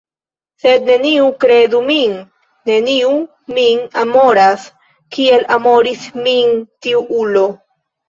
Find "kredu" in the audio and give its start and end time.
1.45-1.81